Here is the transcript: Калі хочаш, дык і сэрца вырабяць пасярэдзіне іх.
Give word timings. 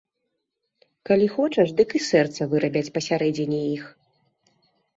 Калі 1.09 1.27
хочаш, 1.35 1.67
дык 1.83 1.89
і 2.01 2.03
сэрца 2.09 2.41
вырабяць 2.55 2.93
пасярэдзіне 2.99 3.61
іх. 3.77 3.83